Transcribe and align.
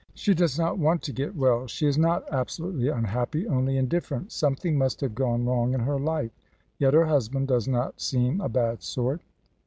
"She 0.15 0.33
does 0.33 0.57
not 0.57 0.79
want 0.79 1.03
to 1.03 1.13
get 1.13 1.35
well. 1.35 1.67
She 1.67 1.85
is 1.85 1.95
not 1.95 2.23
absolutely 2.31 2.87
unhappy 2.89 3.47
only 3.47 3.77
indifferent. 3.77 4.31
Something 4.31 4.75
must 4.75 4.99
have 5.01 5.13
gone 5.13 5.45
wrong 5.45 5.75
in 5.75 5.81
her 5.81 5.99
life. 5.99 6.31
Yet 6.79 6.95
her 6.95 7.05
husband 7.05 7.49
does 7.49 7.67
not 7.67 8.01
seem 8.01 8.41
a 8.41 8.49
bad 8.49 8.81
sort." 8.81 9.21